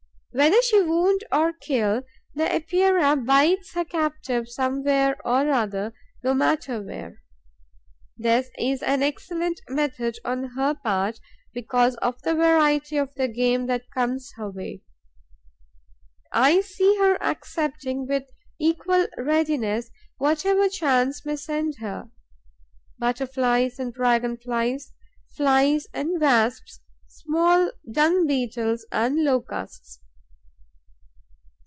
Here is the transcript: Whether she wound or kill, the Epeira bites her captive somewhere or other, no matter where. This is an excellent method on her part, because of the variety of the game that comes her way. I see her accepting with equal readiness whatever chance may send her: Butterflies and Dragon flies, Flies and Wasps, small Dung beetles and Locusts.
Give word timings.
Whether 0.33 0.61
she 0.61 0.81
wound 0.81 1.25
or 1.29 1.51
kill, 1.51 2.03
the 2.35 2.45
Epeira 2.45 3.17
bites 3.17 3.73
her 3.73 3.83
captive 3.83 4.47
somewhere 4.47 5.17
or 5.27 5.49
other, 5.49 5.93
no 6.23 6.33
matter 6.33 6.81
where. 6.81 7.21
This 8.17 8.49
is 8.57 8.81
an 8.81 9.03
excellent 9.03 9.59
method 9.67 10.19
on 10.23 10.45
her 10.55 10.73
part, 10.73 11.19
because 11.53 11.95
of 11.97 12.21
the 12.21 12.33
variety 12.33 12.95
of 12.95 13.13
the 13.15 13.27
game 13.27 13.65
that 13.67 13.91
comes 13.93 14.31
her 14.37 14.49
way. 14.49 14.83
I 16.31 16.61
see 16.61 16.95
her 17.01 17.21
accepting 17.21 18.07
with 18.07 18.23
equal 18.57 19.07
readiness 19.17 19.91
whatever 20.17 20.69
chance 20.69 21.25
may 21.25 21.35
send 21.35 21.75
her: 21.81 22.09
Butterflies 22.97 23.79
and 23.79 23.93
Dragon 23.93 24.37
flies, 24.37 24.93
Flies 25.35 25.87
and 25.93 26.21
Wasps, 26.21 26.79
small 27.09 27.69
Dung 27.91 28.25
beetles 28.27 28.85
and 28.93 29.25
Locusts. 29.25 29.97